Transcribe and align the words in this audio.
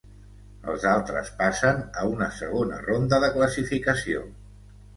Els 0.71 0.85
altres 0.91 1.29
passen 1.41 1.83
a 2.03 2.07
una 2.15 2.31
segona 2.39 2.81
ronda 2.89 3.23
de 3.27 3.33
classificació. 3.39 4.27